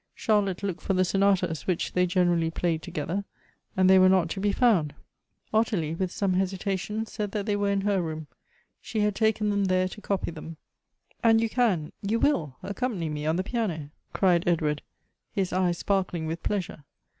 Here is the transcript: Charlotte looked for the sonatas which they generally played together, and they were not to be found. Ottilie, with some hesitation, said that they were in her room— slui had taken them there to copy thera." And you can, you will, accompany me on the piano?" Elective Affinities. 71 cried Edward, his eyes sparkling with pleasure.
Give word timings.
Charlotte 0.15 0.63
looked 0.63 0.81
for 0.81 0.95
the 0.95 1.05
sonatas 1.05 1.67
which 1.67 1.93
they 1.93 2.07
generally 2.07 2.49
played 2.49 2.81
together, 2.81 3.23
and 3.77 3.87
they 3.87 3.99
were 3.99 4.09
not 4.09 4.29
to 4.31 4.39
be 4.39 4.51
found. 4.51 4.95
Ottilie, 5.53 5.93
with 5.93 6.11
some 6.11 6.33
hesitation, 6.33 7.05
said 7.05 7.29
that 7.33 7.45
they 7.45 7.55
were 7.55 7.69
in 7.69 7.81
her 7.81 8.01
room— 8.01 8.25
slui 8.83 9.01
had 9.03 9.13
taken 9.13 9.51
them 9.51 9.65
there 9.65 9.87
to 9.87 10.01
copy 10.01 10.31
thera." 10.31 10.55
And 11.23 11.39
you 11.39 11.49
can, 11.49 11.91
you 12.01 12.19
will, 12.19 12.55
accompany 12.63 13.09
me 13.09 13.27
on 13.27 13.35
the 13.35 13.43
piano?" 13.43 13.73
Elective 13.75 13.93
Affinities. 13.93 14.41
71 14.41 14.41
cried 14.41 14.51
Edward, 14.51 14.81
his 15.33 15.53
eyes 15.53 15.77
sparkling 15.77 16.25
with 16.25 16.41
pleasure. 16.41 16.83